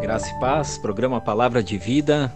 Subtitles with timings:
[0.00, 2.30] Graça e paz, programa Palavra de Vida.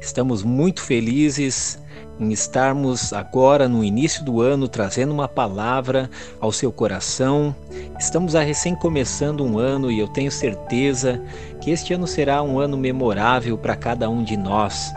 [0.00, 1.78] Estamos muito felizes
[2.20, 6.08] em estarmos agora no início do ano trazendo uma palavra
[6.40, 7.54] ao seu coração.
[7.98, 11.20] Estamos a recém começando um ano e eu tenho certeza
[11.60, 14.92] que este ano será um ano memorável para cada um de nós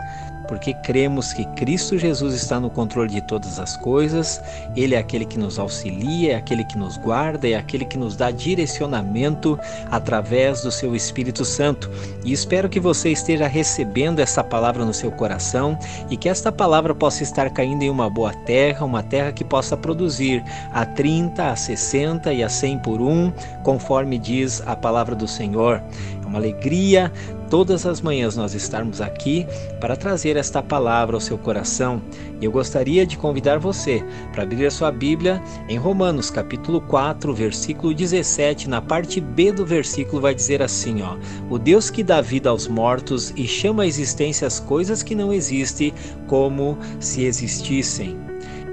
[0.46, 4.42] porque cremos que Cristo Jesus está no controle de todas as coisas,
[4.76, 8.16] Ele é aquele que nos auxilia, é aquele que nos guarda, é aquele que nos
[8.16, 9.58] dá direcionamento
[9.90, 11.90] através do seu Espírito Santo.
[12.24, 15.78] E espero que você esteja recebendo essa palavra no seu coração
[16.10, 19.76] e que esta palavra possa estar caindo em uma boa terra, uma terra que possa
[19.76, 25.26] produzir a 30, a 60 e a 100 por um, conforme diz a palavra do
[25.26, 25.82] Senhor.
[26.22, 27.12] É uma alegria
[27.50, 29.46] todas as manhãs nós estarmos aqui
[29.80, 32.02] para trazer esta palavra ao seu coração.
[32.40, 37.34] E eu gostaria de convidar você para abrir a sua Bíblia em Romanos, capítulo 4,
[37.34, 41.16] versículo 17, na parte B do versículo vai dizer assim, ó:
[41.50, 45.32] O Deus que dá vida aos mortos e chama à existência as coisas que não
[45.32, 45.92] existem
[46.26, 48.23] como se existissem.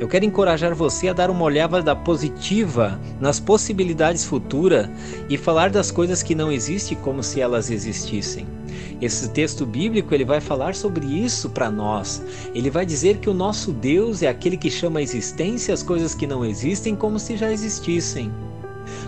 [0.01, 4.89] Eu quero encorajar você a dar uma olhada positiva nas possibilidades futuras
[5.29, 8.47] e falar das coisas que não existem como se elas existissem.
[8.99, 12.19] Esse texto bíblico ele vai falar sobre isso para nós.
[12.55, 16.15] Ele vai dizer que o nosso Deus é aquele que chama a existência as coisas
[16.15, 18.31] que não existem como se já existissem.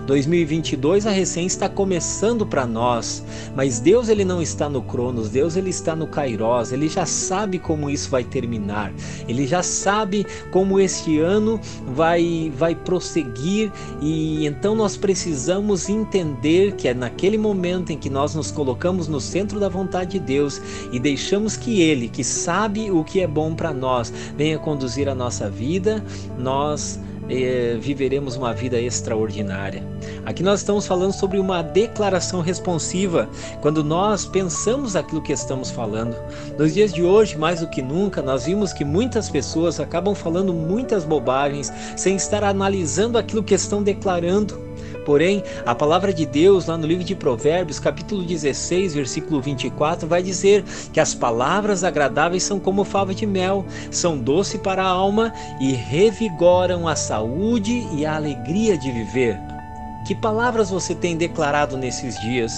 [0.05, 3.23] 2022 a recém está começando para nós,
[3.55, 7.57] mas Deus ele não está no Cronos, Deus ele está no Kairos, ele já sabe
[7.57, 8.93] como isso vai terminar.
[9.27, 11.59] Ele já sabe como este ano
[11.95, 13.71] vai vai prosseguir.
[14.01, 19.21] E então nós precisamos entender que é naquele momento em que nós nos colocamos no
[19.21, 23.55] centro da vontade de Deus e deixamos que ele, que sabe o que é bom
[23.55, 26.03] para nós, venha conduzir a nossa vida,
[26.37, 29.83] nós eh, viveremos uma vida extraordinária.
[30.25, 33.29] Aqui nós estamos falando sobre uma declaração responsiva,
[33.61, 36.15] quando nós pensamos aquilo que estamos falando.
[36.57, 40.53] Nos dias de hoje, mais do que nunca, nós vimos que muitas pessoas acabam falando
[40.53, 44.62] muitas bobagens sem estar analisando aquilo que estão declarando.
[45.05, 50.23] Porém, a palavra de Deus, lá no livro de Provérbios, capítulo 16, versículo 24, vai
[50.23, 55.33] dizer que as palavras agradáveis são como fava de mel, são doce para a alma
[55.59, 59.37] e revigoram a saúde e a alegria de viver.
[60.07, 62.53] Que palavras você tem declarado nesses dias?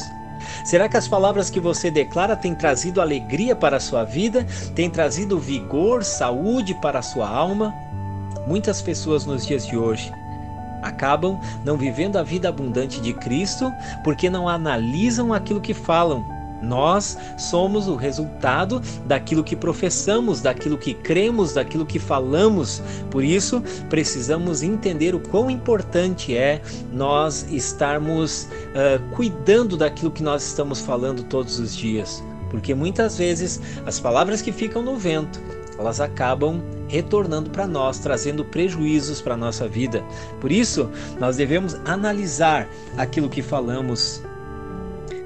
[0.63, 4.45] Será que as palavras que você declara têm trazido alegria para a sua vida,
[4.75, 7.73] têm trazido vigor, saúde para a sua alma?
[8.45, 10.11] Muitas pessoas nos dias de hoje
[10.81, 13.71] acabam não vivendo a vida abundante de Cristo
[14.03, 16.35] porque não analisam aquilo que falam.
[16.61, 22.81] Nós somos o resultado daquilo que professamos, daquilo que cremos, daquilo que falamos.
[23.11, 26.61] Por isso, precisamos entender o quão importante é
[26.91, 32.23] nós estarmos uh, cuidando daquilo que nós estamos falando todos os dias.
[32.49, 35.41] Porque muitas vezes as palavras que ficam no vento,
[35.77, 40.03] elas acabam retornando para nós, trazendo prejuízos para a nossa vida.
[40.39, 44.23] Por isso, nós devemos analisar aquilo que falamos.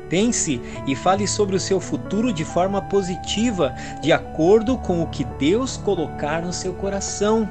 [0.09, 5.23] Pense e fale sobre o seu futuro de forma positiva, de acordo com o que
[5.23, 7.47] Deus colocar no seu coração.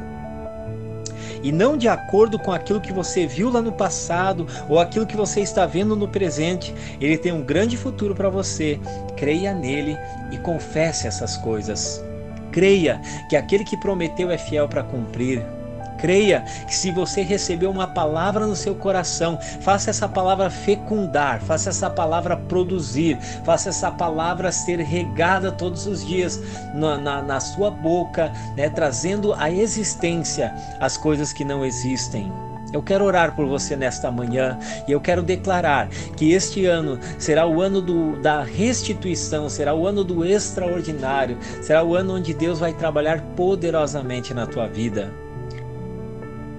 [1.41, 5.17] E não de acordo com aquilo que você viu lá no passado ou aquilo que
[5.17, 6.75] você está vendo no presente.
[7.01, 8.81] Ele tem um grande futuro para você.
[9.17, 9.97] Creia nele
[10.33, 12.03] e confesse essas coisas.
[12.53, 15.45] Creia que aquele que prometeu é fiel para cumprir.
[15.99, 21.71] Creia que se você recebeu uma palavra no seu coração, faça essa palavra fecundar, faça
[21.71, 26.41] essa palavra produzir, faça essa palavra ser regada todos os dias
[26.73, 32.33] na, na, na sua boca, né, trazendo à existência as coisas que não existem.
[32.73, 37.47] Eu quero orar por você nesta manhã e eu quero declarar que este ano será
[37.47, 42.59] o ano do, da restituição, será o ano do extraordinário, será o ano onde Deus
[42.59, 45.28] vai trabalhar poderosamente na tua vida.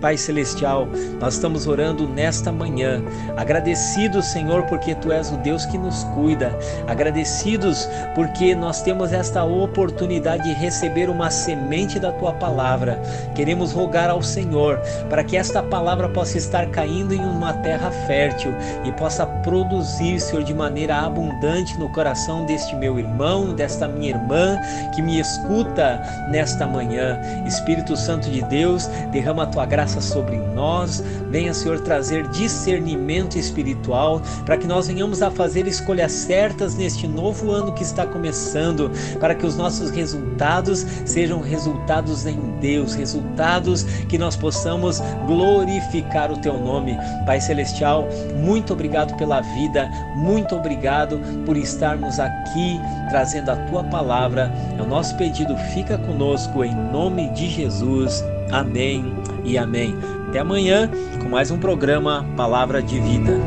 [0.02, 0.88] Pai Celestial,
[1.20, 3.04] nós estamos orando nesta manhã,
[3.36, 9.44] agradecidos, Senhor, porque Tu és o Deus que nos cuida, agradecidos porque nós temos esta
[9.44, 13.02] oportunidade de receber uma semente da Tua palavra.
[13.36, 14.80] Queremos rogar ao Senhor
[15.10, 18.54] para que esta palavra possa estar caindo em uma terra fértil
[18.86, 24.58] e possa produzir, Senhor, de maneira abundante no coração deste meu irmão, desta minha irmã
[24.96, 27.20] que me escuta nesta manhã.
[27.46, 31.04] Espírito Santo de Deus, derrama a Tua graça graça sobre nós.
[31.32, 37.52] Venha, Senhor, trazer discernimento espiritual para que nós venhamos a fazer escolhas certas neste novo
[37.52, 44.18] ano que está começando, para que os nossos resultados sejam resultados em Deus, resultados que
[44.18, 46.96] nós possamos glorificar o teu nome.
[47.26, 48.08] Pai celestial,
[48.44, 54.52] muito obrigado pela vida, muito obrigado por estarmos aqui trazendo a tua palavra.
[54.78, 58.24] É o nosso pedido, fica conosco em nome de Jesus.
[58.52, 59.14] Amém
[59.44, 59.96] e amém.
[60.28, 60.90] Até amanhã
[61.22, 63.40] com mais um programa Palavra de Vida.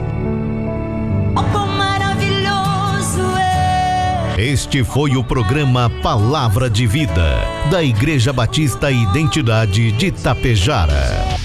[4.38, 7.38] Este foi o programa Palavra de Vida,
[7.70, 11.41] da Igreja Batista Identidade de Tapejara.